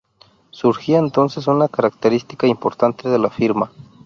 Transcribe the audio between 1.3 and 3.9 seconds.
una característica importante de la firma.